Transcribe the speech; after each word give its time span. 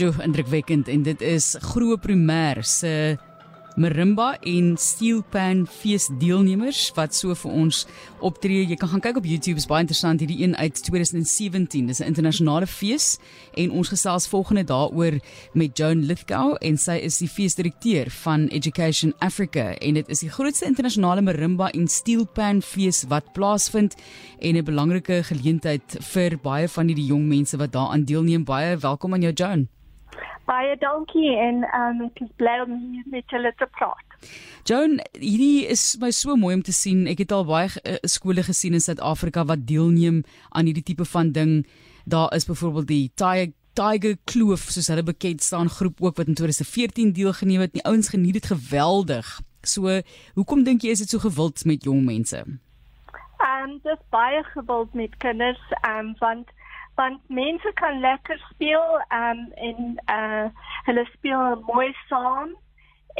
Sjoe, 0.00 0.22
indrukwekkend 0.24 0.88
en 0.88 1.02
dit 1.04 1.20
is 1.20 1.58
Groot 1.60 2.00
Primêr 2.00 2.62
se 2.64 3.18
Marimba 3.76 4.30
en 4.48 4.70
Steel 4.80 5.18
Pan 5.28 5.66
fees 5.68 6.06
deelnemers 6.22 6.86
wat 6.96 7.12
so 7.12 7.34
vir 7.36 7.50
ons 7.52 7.82
optree. 8.24 8.62
Jy 8.64 8.78
kan 8.80 8.88
gaan 8.94 9.02
kyk 9.04 9.18
op 9.20 9.26
YouTube, 9.28 9.60
is 9.60 9.66
baie 9.68 9.84
interessant 9.84 10.22
hierdie 10.24 10.38
een 10.40 10.54
uit 10.56 10.80
2017. 10.86 11.90
Dis 11.92 12.00
'n 12.00 12.08
internasionale 12.08 12.66
fees 12.66 13.18
en 13.60 13.70
ons 13.76 13.88
gesels 13.92 14.28
volgende 14.28 14.64
daaroor 14.64 15.18
met 15.52 15.76
Joan 15.76 16.06
Lithgow 16.08 16.56
en 16.60 16.78
sy 16.78 16.96
is 16.96 17.18
die 17.18 17.28
feesdirekteur 17.28 18.10
van 18.10 18.48
Education 18.48 19.12
Africa 19.18 19.76
en 19.80 19.94
dit 19.94 20.08
is 20.08 20.20
die 20.20 20.30
grootste 20.30 20.64
internasionale 20.64 21.20
Marimba 21.20 21.68
en 21.72 21.88
Steel 21.88 22.24
Pan 22.24 22.62
fees 22.62 23.04
wat 23.08 23.32
plaasvind 23.32 23.96
en 24.40 24.56
'n 24.56 24.64
belangrike 24.64 25.22
geleentheid 25.24 25.98
vir 26.00 26.38
baie 26.42 26.68
van 26.68 26.86
hierdie 26.86 27.06
jong 27.12 27.28
mense 27.28 27.56
wat 27.56 27.72
daaraan 27.72 28.04
deelneem. 28.04 28.44
Baie 28.44 28.76
welkom 28.76 29.12
aan 29.12 29.20
jou 29.20 29.32
Joan. 29.32 29.68
Baie 30.48 30.76
dankie 30.80 31.36
en 31.38 31.62
um 31.76 32.06
ek 32.08 32.22
is 32.24 32.32
bly 32.40 32.56
om 32.64 32.72
hier 32.92 33.06
met 33.12 33.30
julle 33.30 33.52
te 33.58 33.68
praat. 33.78 34.06
Joan, 34.68 34.98
hierdie 35.16 35.66
is 35.70 35.96
my 36.00 36.10
so 36.14 36.36
mooi 36.36 36.54
om 36.58 36.64
te 36.66 36.74
sien. 36.76 37.06
Ek 37.08 37.22
het 37.22 37.32
al 37.32 37.46
baie 37.48 37.70
uh, 37.70 37.96
skole 38.08 38.44
gesien 38.46 38.76
in 38.76 38.84
Suid-Afrika 38.84 39.46
wat 39.48 39.66
deelneem 39.68 40.22
aan 40.50 40.68
hierdie 40.68 40.84
tipe 40.92 41.06
van 41.08 41.32
ding. 41.36 41.54
Daar 42.04 42.34
is 42.36 42.48
byvoorbeeld 42.48 42.90
die 42.90 43.04
Tiger 43.14 43.52
Tiger 43.78 44.16
Kloof 44.26 44.66
soos 44.74 44.90
hulle 44.90 45.04
bekend 45.06 45.44
staan 45.46 45.70
groep 45.70 46.02
ook 46.02 46.16
wat 46.18 46.26
in 46.26 46.34
2014 46.34 47.12
deelgeneem 47.12 47.62
het. 47.64 47.72
Die 47.72 47.84
ouens 47.86 48.10
geniet 48.10 48.40
dit 48.40 48.50
geweldig. 48.50 49.40
So, 49.62 50.00
hoekom 50.34 50.64
dink 50.64 50.82
jy 50.82 50.96
is 50.96 51.04
dit 51.04 51.12
so 51.14 51.22
gewild 51.22 51.62
met 51.64 51.84
jong 51.86 52.02
mense? 52.04 52.42
Um 53.40 53.76
dis 53.84 54.02
baie 54.10 54.42
gewild 54.52 54.94
met 54.94 55.16
kinders 55.22 55.62
um 55.86 56.12
want 56.18 56.50
want 57.00 57.20
mense 57.28 57.70
kan 57.80 58.00
lekker 58.04 58.38
speel 58.50 58.88
um, 59.20 59.44
en 59.68 59.78
uh 60.16 60.48
hulle 60.88 61.04
speel 61.14 61.60
mooi 61.68 61.90
saam 62.08 62.56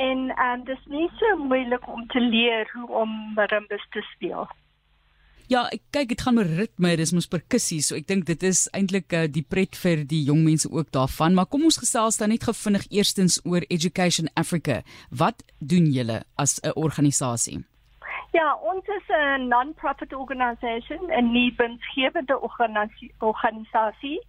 en 0.01 0.19
um 0.47 0.65
dis 0.69 0.83
nie 0.95 1.09
so 1.21 1.37
moeilik 1.51 1.87
om 1.89 2.07
te 2.13 2.21
leer 2.21 2.71
hoe 2.75 2.89
om 3.03 3.15
marimbas 3.37 3.87
te 3.97 4.03
speel. 4.15 4.49
Ja, 5.51 5.65
ek 5.75 5.83
kyk 5.91 6.13
dit 6.13 6.21
gaan 6.23 6.37
met 6.39 6.47
ritme, 6.47 6.93
dis 6.95 7.11
mos 7.11 7.27
perkussie, 7.27 7.81
so 7.83 7.97
ek 7.99 8.07
dink 8.07 8.29
dit 8.29 8.45
is 8.47 8.69
eintlik 8.77 9.11
uh, 9.19 9.25
die 9.27 9.43
pret 9.43 9.75
vir 9.83 10.05
die 10.07 10.21
jong 10.29 10.45
mense 10.47 10.71
ook 10.71 10.93
daarvan, 10.95 11.35
maar 11.35 11.49
kom 11.51 11.65
ons 11.67 11.81
gesels 11.83 12.21
dan 12.21 12.31
net 12.31 12.47
gevinnig 12.47 12.87
eerstens 12.95 13.41
oor 13.43 13.67
Education 13.67 14.31
Africa. 14.39 14.85
Wat 15.11 15.43
doen 15.59 15.91
julle 15.91 16.21
as 16.39 16.61
'n 16.63 16.77
organisasie? 16.77 17.65
Ja, 18.33 18.55
ons 18.63 18.87
is 18.87 19.09
'n 19.09 19.49
non-profit 19.49 20.15
organisation, 20.15 21.11
'n 21.11 21.33
nie-winsgewende 21.33 22.41
organisasie 23.19 24.21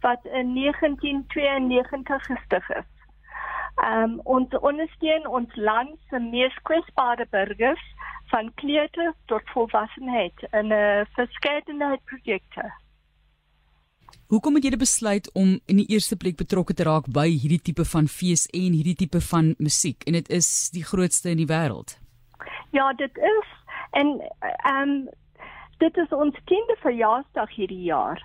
wat 0.00 0.24
in 0.24 0.52
1992 0.52 2.24
gestig 2.24 2.70
is. 2.70 2.90
Um 3.76 4.20
ons 4.24 4.58
ondersteun 4.58 5.26
ons 5.26 5.54
land 5.54 5.98
se 6.10 6.18
mees 6.18 6.54
kwesbare 6.62 7.26
burgers 7.30 7.94
van 8.26 8.54
kleuter 8.54 9.14
tot 9.24 9.42
volwassenheid 9.44 10.46
in 10.50 10.72
'n 10.72 11.06
verskeidenheid 11.14 12.04
projekte. 12.04 12.72
Hoekom 14.26 14.54
het 14.54 14.64
jy 14.64 14.76
besluit 14.76 15.32
om 15.32 15.60
in 15.66 15.76
die 15.76 15.86
eerste 15.88 16.16
plek 16.16 16.36
betrokke 16.36 16.74
te 16.74 16.82
raak 16.82 17.06
by 17.12 17.28
hierdie 17.28 17.62
tipe 17.62 17.84
van 17.84 18.06
fees 18.06 18.46
en 18.46 18.72
hierdie 18.72 18.94
tipe 18.94 19.20
van 19.20 19.54
musiek 19.58 20.04
en 20.04 20.12
dit 20.12 20.28
is 20.28 20.70
die 20.70 20.84
grootste 20.84 21.30
in 21.30 21.36
die 21.36 21.46
wêreld? 21.46 21.98
Ja, 22.70 22.92
dit 22.92 23.16
is 23.16 23.57
en 23.90 24.20
ehm 24.40 24.88
um, 24.88 25.08
dit 25.78 25.96
is 25.96 26.08
ons 26.08 26.34
10de 26.34 26.76
verjaarsdag 26.80 27.54
hierdie 27.54 27.82
jaar. 27.82 28.22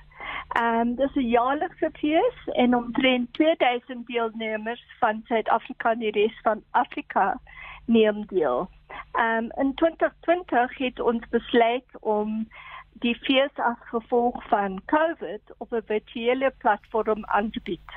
Ehm 0.48 0.80
um, 0.80 0.96
dis 0.96 1.16
'n 1.16 1.30
jaarlikse 1.30 1.90
fees 1.94 2.48
en 2.54 2.76
omtrent 2.76 3.34
2000 3.34 4.08
deelnemers 4.08 4.86
van 5.00 5.22
Suid-Afrika 5.26 5.92
en 5.92 6.00
die 6.00 6.12
res 6.12 6.40
van 6.42 6.64
Afrika 6.72 7.40
neem 7.86 8.26
deel. 8.26 8.70
Ehm 9.12 9.44
um, 9.44 9.52
in 9.56 9.74
2020 9.74 10.78
het 10.78 11.00
ons 11.00 11.30
besluit 11.30 12.00
om 12.00 12.48
die 12.94 13.16
fees 13.16 13.56
as 13.56 13.78
gevolg 13.90 14.48
van 14.48 14.82
COVID 14.86 15.42
op 15.58 15.74
'n 15.74 15.86
virtuele 15.86 16.54
platform 16.58 17.26
aan 17.26 17.50
te 17.50 17.60
bied. 17.64 17.90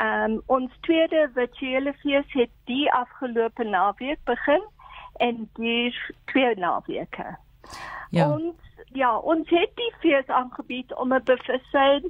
Um, 0.00 0.42
ons 0.46 0.72
tweede 0.80 1.30
virtuele 1.34 1.92
fees 1.92 2.32
het 2.32 2.50
die 2.64 2.92
afgelope 2.92 3.64
naweek 3.64 4.18
begin 4.24 4.62
en 5.16 5.48
duur 5.54 6.10
twee 6.24 6.54
naweke. 6.54 7.36
Ja. 8.10 8.30
Ons 8.30 8.54
ja, 8.92 9.16
ons 9.18 9.48
het 9.50 9.72
die 9.74 9.92
fees 10.00 10.26
aangebied 10.26 10.94
om 10.94 11.12
'n 11.14 11.24
bewustheid 11.24 12.04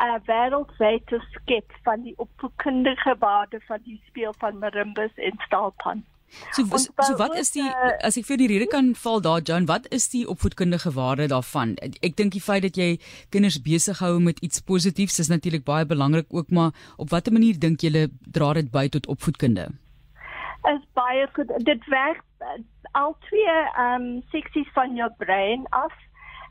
uh, 0.00 0.18
wêreldwyd 0.26 1.06
te 1.06 1.20
skep 1.30 1.72
van 1.82 2.02
die 2.02 2.14
opvoedkundige 2.16 3.16
waarde 3.18 3.60
van 3.66 3.78
die 3.84 4.00
speel 4.06 4.34
van 4.38 4.58
marimbas 4.58 5.14
en 5.14 5.32
staalpan. 5.38 6.04
So, 6.50 6.64
so, 6.64 6.76
so 6.96 7.16
wat 7.16 7.34
is 7.36 7.50
die 7.52 7.66
as 8.00 8.16
ek 8.16 8.24
vir 8.24 8.38
die 8.40 8.48
rede 8.48 8.66
kan 8.66 8.94
val 8.96 9.20
daar 9.20 9.42
John, 9.44 9.66
wat 9.68 9.88
is 9.92 10.08
die 10.08 10.24
opvoedkundige 10.28 10.92
waarde 10.96 11.26
daarvan? 11.28 11.76
Ek 12.00 12.16
dink 12.16 12.32
die 12.32 12.40
feit 12.40 12.62
dat 12.62 12.76
jy 12.76 12.96
kinders 13.28 13.60
besig 13.60 13.98
hou 13.98 14.16
met 14.20 14.40
iets 14.40 14.60
positiefs 14.60 15.18
is 15.18 15.28
natuurlik 15.28 15.64
baie 15.64 15.86
belangrik 15.86 16.26
ook, 16.30 16.50
maar 16.50 16.72
op 16.96 17.10
watter 17.10 17.32
manier 17.32 17.58
dink 17.58 17.80
julle 17.80 18.08
dra 18.32 18.52
dit 18.52 18.70
by 18.72 18.88
tot 18.88 19.06
opvoedkunde? 19.06 19.68
is 20.70 20.82
baie 20.92 21.26
goed. 21.32 21.50
Dit 21.66 21.84
werk 21.86 22.22
al 22.92 23.16
twee 23.18 23.58
ehm 23.74 24.02
um, 24.02 24.22
seksies 24.30 24.72
van 24.72 24.94
jou 24.94 25.10
brein 25.18 25.66
af. 25.70 25.92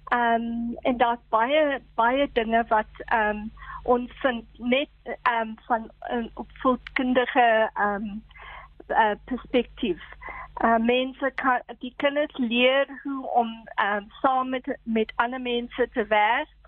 Ehm 0.07 0.41
um, 0.41 0.77
en 0.81 0.97
daar's 0.97 1.25
baie 1.29 1.81
baie 1.95 2.29
dinge 2.33 2.65
wat 2.67 2.93
ehm 3.05 3.29
um, 3.29 3.51
ons 3.83 4.11
vind 4.21 4.45
net 4.57 4.89
ehm 5.03 5.47
um, 5.47 5.55
van 5.67 5.91
'n 6.09 6.23
uh, 6.23 6.29
opvoedkundige 6.33 7.69
ehm 7.73 7.93
um, 7.95 8.23
uh, 8.87 9.15
perspektief. 9.25 10.01
Uh, 10.63 10.77
mense 10.77 11.31
kan 11.35 11.61
die 11.79 11.93
kinders 11.97 12.37
leer 12.37 12.99
hoe 13.03 13.27
om 13.29 13.47
um, 13.83 14.11
saam 14.21 14.49
met 14.49 14.77
met 14.83 15.13
ander 15.15 15.41
mense 15.41 15.89
te 15.93 16.05
werk 16.05 16.59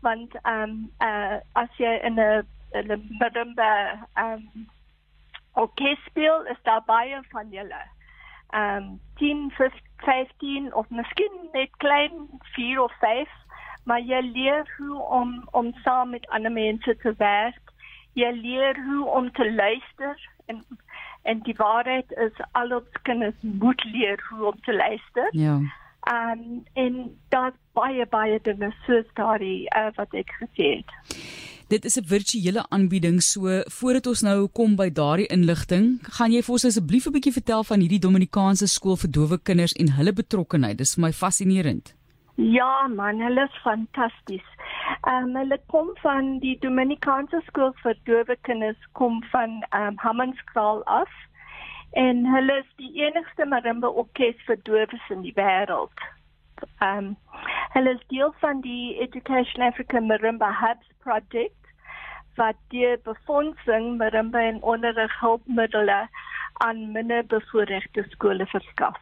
want 0.00 0.34
um 0.48 0.92
uh, 0.98 1.38
as 1.52 1.68
jy 1.76 1.92
in 2.08 2.18
'n 2.20 2.46
'n 2.74 3.16
marimba 3.20 3.72
um 4.16 4.68
orkes 5.52 6.04
speel 6.06 6.46
is 6.46 6.62
daar 6.62 6.82
baie 6.86 7.20
van 7.30 7.48
julle. 7.50 7.82
Ehm 8.50 8.76
um, 8.76 9.00
10, 9.16 9.52
15 9.96 10.74
of 10.74 10.88
miskien 10.88 11.32
net 11.52 11.70
klein 11.76 12.28
4 12.42 12.82
of 12.82 12.92
5, 12.98 13.28
maar 13.84 14.00
jy 14.00 14.20
leer 14.20 14.74
hoe 14.76 15.02
om 15.02 15.48
om 15.50 15.72
saam 15.84 16.10
met 16.10 16.28
ander 16.28 16.52
mense 16.52 16.96
te 16.96 17.14
werk. 17.18 17.72
Jy 18.12 18.30
leer 18.32 18.84
hoe 18.84 19.06
om 19.06 19.32
te 19.32 19.52
luister 19.54 20.28
en 20.46 20.64
en 21.22 21.40
die 21.44 21.54
waarheid 21.56 22.12
is 22.12 22.32
al 22.52 22.72
ons 22.72 23.02
kinders 23.02 23.36
moet 23.40 23.84
leer 23.84 24.26
hoe 24.28 24.46
om 24.46 24.60
te 24.60 24.74
luister. 24.74 25.28
Ja. 25.30 25.58
Um, 26.08 26.64
en 26.72 27.18
daar's 27.28 27.58
baie 27.72 28.06
baie 28.06 28.38
dinge 28.42 28.72
soos 28.86 29.08
daardie 29.14 29.68
uh, 29.76 29.90
wat 29.94 30.14
ek 30.16 30.32
gesê 30.40 30.70
het. 30.80 30.94
Dit 31.70 31.84
is 31.84 31.96
'n 31.96 32.04
virtuele 32.04 32.62
aanbieding, 32.68 33.22
so 33.22 33.40
voordat 33.78 34.06
ons 34.06 34.20
nou 34.20 34.48
kom 34.48 34.76
by 34.76 34.88
daardie 34.92 35.26
inligting, 35.26 35.84
gaan 36.16 36.32
jy 36.32 36.42
vir 36.42 36.52
ons 36.52 36.64
asseblief 36.64 37.06
'n 37.06 37.12
bietjie 37.12 37.32
vertel 37.32 37.62
van 37.64 37.80
hierdie 37.80 38.04
Dominikaanse 38.06 38.66
skool 38.66 38.96
vir 38.96 39.10
dowe 39.10 39.38
kinders 39.38 39.72
en 39.72 39.92
hulle 39.96 40.12
betrokkeheid. 40.12 40.78
Dis 40.78 40.94
vir 40.94 41.02
my 41.04 41.12
fascinerend. 41.12 41.94
Ja, 42.34 42.88
man, 42.88 43.20
hulle 43.20 43.42
is 43.42 43.60
fantasties. 43.62 44.48
Ehm 45.06 45.28
um, 45.28 45.36
hulle 45.36 45.58
kom 45.66 45.88
van 46.02 46.38
die 46.38 46.58
Dominikaanse 46.58 47.40
skool 47.46 47.72
vir 47.82 47.94
dowe 48.04 48.36
kinders 48.42 48.82
kom 48.92 49.22
van 49.32 49.50
ehm 49.70 49.86
um, 49.86 49.96
Hammanskraal 49.96 50.84
af. 50.84 51.12
En 51.92 52.26
hulle 52.34 52.58
is 52.58 52.70
die 52.76 52.92
enigste 53.06 53.46
marimba 53.46 53.86
orkes 53.86 54.42
vir 54.46 54.58
dowes 54.62 55.10
in 55.10 55.22
die 55.22 55.34
wêreld. 55.34 55.98
Ehm 56.80 56.98
um, 56.98 57.16
hulle 57.74 57.90
is 57.90 58.06
deel 58.08 58.34
van 58.40 58.60
die 58.60 58.98
Education 58.98 59.62
Africa 59.62 60.00
Marimba 60.00 60.50
Hubs 60.60 60.88
project 60.98 61.59
wat 62.36 62.58
die 62.68 62.96
befondsing 63.04 63.96
marimba 63.98 64.38
en 64.38 64.62
onderrig 64.62 65.20
hulpmiddels 65.20 66.08
aan 66.52 66.92
minder 66.92 67.26
bevoorregte 67.26 68.04
skole 68.08 68.46
verskaf. 68.46 69.00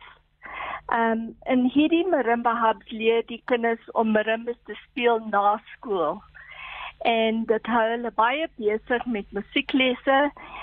Um 0.94 1.36
in 1.52 1.66
hierdie 1.74 2.06
marimba 2.08 2.54
hubs 2.62 2.90
leer 2.90 3.22
die 3.26 3.42
kinders 3.44 3.90
om 3.92 4.12
marimbas 4.16 4.56
te 4.64 4.76
speel 4.84 5.18
na 5.30 5.60
skool. 5.72 6.22
En 7.04 7.44
dit 7.50 7.66
hou 7.66 7.84
hulle 7.90 8.12
baie 8.20 8.46
besig 8.56 9.04
met 9.06 9.36
musieklesse 9.36 10.20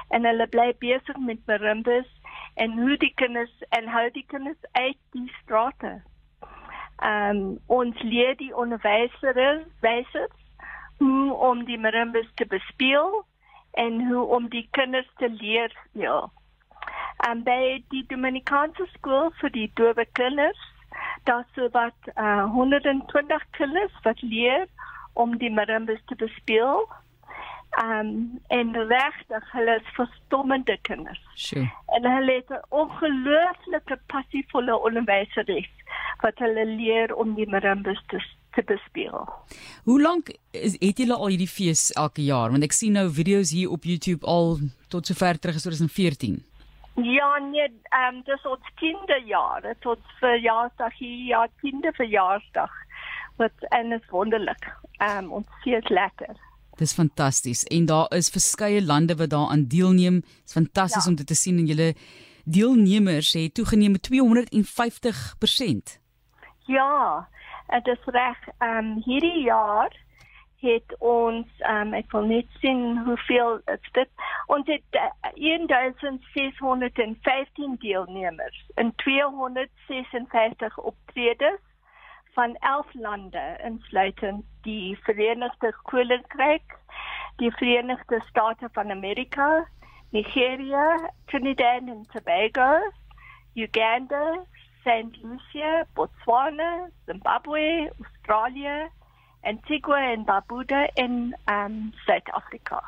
en 0.10 0.26
hulle 0.26 0.48
bly 0.56 0.72
besig 0.80 1.20
met 1.28 1.44
marimbas 1.52 2.10
en 2.56 2.80
hoe 2.80 2.98
die 2.98 3.14
kinders 3.22 3.54
en 3.78 3.88
hou 3.88 4.10
die 4.18 4.26
kinders 4.34 4.72
uit 4.72 5.00
die 5.18 5.30
strate. 5.42 5.94
Um 7.04 7.60
ons 7.68 8.02
leer 8.02 8.34
die 8.40 8.54
onderwysers, 8.56 9.68
wysers 9.86 10.45
hoe 10.98 11.34
om 11.34 11.66
die 11.66 11.78
marimbas 11.78 12.28
te 12.36 12.46
bespeel 12.46 13.26
en 13.72 14.08
hoe 14.08 14.24
om 14.24 14.50
die 14.50 14.68
kinders 14.72 15.10
te 15.18 15.30
leer 15.30 15.74
speel. 15.90 16.32
En 17.28 17.44
by 17.44 17.84
die 17.90 18.04
Dominikaanse 18.08 18.88
skool 18.94 19.32
vir 19.42 19.52
die 19.56 19.70
dowe 19.80 20.06
kinders, 20.20 20.62
daar 21.24 21.46
so 21.56 21.70
wat 21.74 22.12
uh, 22.16 22.46
120 22.54 23.48
kinders 23.58 23.96
wat 24.04 24.22
leer 24.22 24.68
om 25.14 25.38
die 25.38 25.52
marimbas 25.52 26.02
te 26.06 26.16
bespeel. 26.16 26.86
Um 27.84 28.40
en 28.48 28.72
regtig, 28.88 29.52
hulle 29.52 29.76
is 29.76 29.96
verstommende 29.98 30.78
kinders. 30.88 31.20
Sjoe. 31.36 31.66
En 31.98 32.06
hulle 32.12 32.38
het 32.40 32.50
'n 32.50 32.64
ongelooflike 32.70 34.00
passievolle 34.08 34.78
onderwyseres 34.78 35.72
wat 36.22 36.38
hulle 36.40 36.66
leer 36.66 37.16
om 37.16 37.34
die 37.36 37.50
marimbas 37.50 38.04
te 38.08 38.20
te 38.56 38.63
bespeel. 38.66 39.28
Hoe 39.84 40.02
lank 40.02 40.31
het 40.52 40.98
julle 40.98 41.16
al 41.16 41.34
hierdie 41.34 41.52
fees 41.52 41.92
elke 41.94 42.24
jaar? 42.24 42.52
Want 42.52 42.63
ek 42.63 42.75
sien 42.75 42.96
nou 42.98 43.10
video's 43.12 43.52
hier 43.56 43.72
op 43.75 43.84
YouTube 43.84 44.25
al 44.25 44.57
tot 44.94 45.07
sover 45.07 45.40
terug 45.40 45.60
as 45.60 45.68
2014. 45.68 46.40
Ja, 46.96 47.30
nee, 47.52 47.68
ehm 47.92 48.16
um, 48.16 48.22
dis 48.24 48.46
ons 48.48 48.68
kinderjaar, 48.80 49.62
dit 49.62 49.86
ons 49.86 50.18
verjaarsdag 50.22 50.94
hier, 50.98 51.25
ja, 51.28 51.48
kinderverjaarsdag. 51.60 52.72
Wat 53.36 53.66
en 53.75 53.92
is 53.92 54.10
wonderlik. 54.10 54.69
Ehm 54.98 55.25
um, 55.25 55.31
ons 55.42 55.48
fees 55.63 55.90
lekker. 55.90 56.36
Dis 56.80 56.94
fantasties 56.94 57.63
en 57.72 57.86
daar 57.86 58.08
is 58.16 58.30
verskeie 58.30 58.84
lande 58.84 59.16
wat 59.16 59.30
daaraan 59.30 59.68
deelneem. 59.68 60.22
Dit's 60.22 60.56
fantasties 60.56 61.04
ja. 61.04 61.10
om 61.10 61.16
dit 61.16 61.28
te 61.28 61.36
sien 61.36 61.58
en 61.58 61.66
julle 61.66 61.94
deelnemers 62.46 63.34
het 63.34 63.54
toegeneem 63.54 63.92
met 63.92 64.10
250%. 64.12 66.00
Ja, 66.66 67.28
dit 67.68 67.88
is 67.88 68.04
reg. 68.06 68.38
Ehm 68.58 68.78
um, 68.78 69.02
hierdie 69.06 69.44
jaar 69.44 70.04
het 70.60 70.96
ons 71.00 71.48
ehm 71.58 71.88
um, 71.88 71.94
ek 71.94 72.12
wil 72.12 72.26
net 72.26 72.46
sien 72.62 72.98
hoeveel 73.06 73.62
dit 73.94 74.10
ons 74.48 74.68
het 74.68 74.84
uh, 75.00 75.10
1615 75.34 77.76
deelnemers 77.80 78.66
in 78.76 78.96
256 78.96 80.78
optredes 80.78 81.60
van 82.36 82.56
11 82.56 82.94
lande 82.94 83.60
insluitend 83.64 84.44
die 84.62 84.98
Verenigde 85.04 85.74
Koninkryk, 85.84 86.78
die 87.36 87.52
Verenigde 87.52 88.22
State 88.30 88.70
van 88.72 88.92
Amerika, 88.92 89.68
Nigeria, 90.10 91.12
Trinidad 91.26 91.90
and 91.90 92.12
Tobago, 92.12 92.92
Uganda, 93.54 94.46
Saint 94.86 95.12
Lucia, 95.24 95.86
Botswana, 95.98 96.90
Zimbabwe, 97.08 97.90
Australia, 98.00 98.90
Antigua 99.44 100.14
and 100.14 100.26
Barbuda, 100.26 100.88
and 100.96 101.34
um, 101.48 101.92
South 102.08 102.24
Africa. 102.36 102.82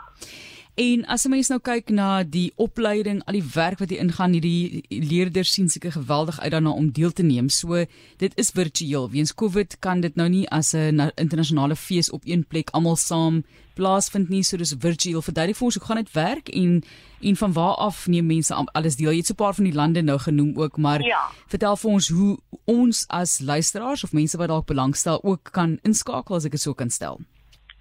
En 0.78 1.06
as 1.06 1.26
'n 1.26 1.30
mens 1.30 1.48
nou 1.48 1.60
kyk 1.60 1.90
na 1.90 2.24
die 2.24 2.52
opleiding, 2.56 3.24
al 3.26 3.34
die 3.34 3.50
werk 3.54 3.80
wat 3.80 3.90
hier 3.90 4.00
ingaan, 4.00 4.32
hierdie 4.32 4.84
leerders 4.90 5.54
sien 5.54 5.70
seker 5.70 5.92
geweldig 5.92 6.40
uit 6.40 6.52
daarna 6.52 6.70
om 6.70 6.92
deel 6.92 7.12
te 7.12 7.24
neem. 7.24 7.50
So 7.50 7.86
dit 8.18 8.32
is 8.36 8.52
virtueel. 8.52 9.10
Weens 9.10 9.34
COVID 9.34 9.80
kan 9.80 10.02
dit 10.02 10.16
nou 10.16 10.30
nie 10.30 10.50
as 10.50 10.74
'n 10.74 11.12
internasionale 11.16 11.76
fees 11.76 12.10
op 12.10 12.22
een 12.26 12.46
plek 12.46 12.70
almal 12.70 12.96
saam 12.96 13.44
plaasvind 13.74 14.30
nie. 14.30 14.44
So 14.44 14.58
dis 14.58 14.76
virtueel. 14.80 15.22
Verduidelik 15.22 15.58
vir 15.58 15.66
ons 15.66 15.76
hoe 15.76 15.86
gaan 15.86 16.04
dit 16.04 16.12
werk 16.12 16.50
en 16.50 16.84
en 17.22 17.36
van 17.36 17.54
waar 17.54 17.76
af 17.76 18.08
neem 18.08 18.26
mense 18.26 18.54
alles 18.54 18.96
deel? 18.96 19.12
Jy 19.12 19.18
het 19.18 19.26
so 19.26 19.34
'n 19.34 19.44
paar 19.44 19.54
van 19.54 19.64
die 19.64 19.74
lande 19.74 20.02
nou 20.02 20.20
genoem 20.20 20.58
ook, 20.58 20.78
maar 20.78 21.02
ja. 21.02 21.30
vertel 21.48 21.76
vir 21.76 21.92
ons 21.92 22.08
hoe 22.08 22.38
ons 22.66 23.08
as 23.08 23.40
luisteraars 23.40 24.04
of 24.04 24.12
mense 24.12 24.38
wat 24.38 24.48
dalk 24.48 24.66
belangstel 24.66 25.24
ook 25.24 25.50
kan 25.52 25.80
inskakel 25.82 26.36
as 26.36 26.46
ek 26.46 26.52
dit 26.52 26.62
so 26.62 26.74
kan 26.74 26.90
stel. 26.90 27.20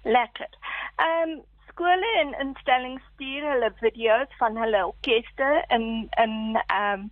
Lekker. 0.03 0.49
Ehm 0.95 1.29
um, 1.29 1.41
skole 1.77 2.11
en 2.19 2.33
instellings 2.47 3.01
stuur 3.13 3.43
hulle 3.51 3.71
video's 3.79 4.37
van 4.37 4.57
hulle 4.57 4.85
orkeste 4.85 5.49
in 5.75 6.09
in 6.23 6.57
ehm 6.65 6.93
um, 6.93 7.11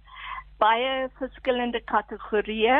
baie 0.58 1.10
verskillende 1.20 1.82
kategorieë. 1.92 2.80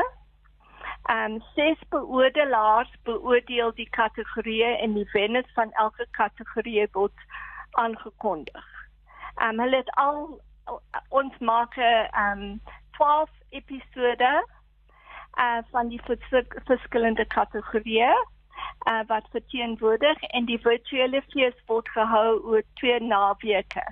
Ehm 1.14 1.36
um, 1.36 1.42
ses 1.54 1.84
beoordelaars 1.90 2.94
beoordeel 3.04 3.74
die 3.76 3.90
kategorieë 4.00 4.72
en 4.82 4.98
die 4.98 5.08
wenners 5.14 5.54
van 5.54 5.72
elke 5.86 6.08
kategorie 6.12 6.88
word 6.98 7.26
aangekondig. 7.72 8.68
Ehm 9.38 9.50
um, 9.50 9.60
hulle 9.60 9.84
het 9.84 9.96
al 10.08 10.42
ons 11.10 11.38
maak 11.40 11.78
ehm 11.78 12.42
um, 12.42 12.62
12 12.98 13.30
episode 13.50 14.34
uh 15.38 15.62
van 15.72 15.88
die 15.94 16.02
verskillende 16.66 17.26
kategorieë 17.26 18.16
uh, 18.88 19.02
wat 19.08 19.28
verteenwoordig 19.32 20.22
en 20.22 20.46
die 20.46 20.60
virtuele 20.60 21.22
fees 21.34 21.58
word 21.66 21.90
gehou 21.90 22.40
oor 22.44 22.64
twee 22.82 23.00
naweke 23.00 23.84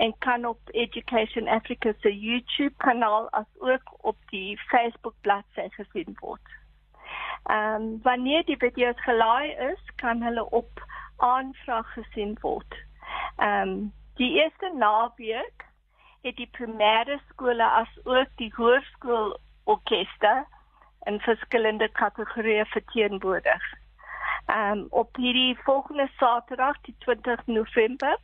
en 0.00 0.14
kan 0.18 0.44
op 0.44 0.58
Education 0.72 1.48
Africa 1.48 1.92
se 2.00 2.18
YouTube 2.18 2.74
kanaal 2.76 3.28
as 3.30 3.46
ook 3.58 3.96
op 4.00 4.16
die 4.30 4.58
Facebook 4.58 5.14
bladsy 5.20 5.68
gesien 5.68 6.16
word. 6.20 6.46
Ehm 7.44 7.82
um, 7.82 7.98
wanneer 8.02 8.44
die 8.44 8.56
video's 8.56 9.00
gelaai 9.04 9.50
is, 9.50 9.82
kan 9.96 10.22
hulle 10.22 10.44
op 10.50 10.84
aanvraag 11.16 11.92
gesien 11.92 12.36
word. 12.40 12.78
Ehm 13.36 13.68
um, 13.68 13.92
die 14.14 14.30
eerste 14.42 14.72
naweek 14.76 15.66
het 16.22 16.36
die 16.36 16.48
primêre 16.56 17.20
skole 17.28 17.64
as 17.64 17.92
ook 18.04 18.32
die 18.36 18.52
hoërskool 18.56 19.36
orkeste 19.64 20.32
in 21.08 21.20
verskillende 21.20 21.88
kategorieë 21.88 22.64
verteenwoordig. 22.72 23.62
Um 24.46 24.86
op 24.90 25.16
hierdie 25.16 25.58
volgende 25.64 26.08
Saterdag, 26.18 26.80
die 26.80 26.94
20 26.98 27.46
November, 27.46 28.18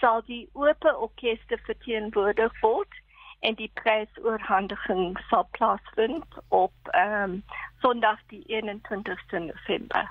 sal 0.00 0.22
die 0.26 0.48
oop 0.52 0.84
orkeste 0.84 1.58
verteenwoordig 1.66 2.60
word 2.60 3.00
en 3.40 3.54
die 3.54 3.70
prysoorhandiging 3.74 5.18
sal 5.28 5.48
plaasvind 5.56 6.40
op 6.48 6.72
um 6.96 7.42
Sondag 7.80 8.18
die 8.28 8.44
21ste 8.48 9.38
November. 9.38 10.10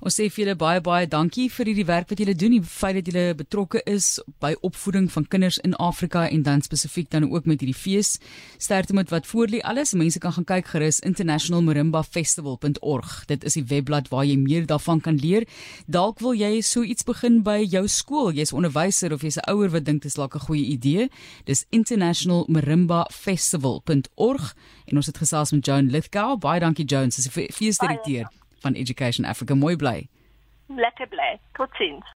Ons 0.00 0.14
sê 0.14 0.30
vir 0.30 0.44
julle 0.44 0.54
baie 0.58 0.80
baie 0.80 1.06
dankie 1.10 1.48
vir 1.50 1.66
hierdie 1.66 1.86
werk 1.88 2.08
wat 2.10 2.18
julle 2.22 2.34
doen, 2.38 2.52
die 2.54 2.62
feit 2.62 2.94
dat 3.00 3.06
julle 3.10 3.34
betrokke 3.34 3.80
is 3.90 4.20
by 4.42 4.54
opvoeding 4.62 5.10
van 5.10 5.24
kinders 5.26 5.58
in 5.66 5.74
Afrika 5.74 6.28
en 6.28 6.42
dan 6.46 6.62
spesifiek 6.62 7.10
dan 7.10 7.32
ook 7.32 7.46
met 7.50 7.60
hierdie 7.60 7.74
fees. 7.74 8.20
Sterkte 8.62 8.94
met 8.94 9.10
wat 9.10 9.26
voorlê 9.26 9.58
alles. 9.66 9.94
Mense 9.98 10.18
kan 10.22 10.32
gaan 10.36 10.46
kyk 10.46 10.66
gerus 10.70 11.00
internationalmarimbafestival.org. 11.00 13.24
Dit 13.26 13.44
is 13.44 13.54
die 13.58 13.64
webblad 13.66 14.08
waar 14.12 14.24
jy 14.24 14.36
meer 14.38 14.66
daarvan 14.70 15.00
kan 15.02 15.16
leer. 15.18 15.46
Dalk 15.86 16.20
wil 16.22 16.34
jy 16.38 16.60
so 16.62 16.82
iets 16.82 17.04
begin 17.04 17.42
by 17.42 17.66
jou 17.66 17.88
skool. 17.90 18.32
Jy's 18.32 18.52
onderwyser 18.54 19.12
of 19.12 19.22
jy's 19.22 19.38
'n 19.38 19.50
ouer 19.50 19.70
wat 19.70 19.84
dink 19.84 20.02
dit 20.02 20.10
is 20.10 20.14
dalk 20.14 20.34
'n 20.34 20.40
goeie 20.46 20.64
idee. 20.64 21.08
Dis 21.44 21.64
internationalmarimbafestival.org 21.70 24.54
en 24.86 24.96
ons 24.96 25.06
het 25.06 25.18
gesels 25.18 25.52
met 25.52 25.66
Joan 25.66 25.90
Lithgow. 25.90 26.38
Baie 26.38 26.60
dankie 26.60 26.84
Joan, 26.84 27.10
sy 27.10 27.20
is 27.20 27.28
die 27.32 27.48
feesdirekteur. 27.52 28.37
Van 28.62 28.74
Education 28.74 29.26
Africa. 29.26 29.54
Mooi 29.54 29.76
bly. 29.76 30.08
Lekker 30.68 31.08
bly. 31.08 31.38
Totsiens. 31.56 32.04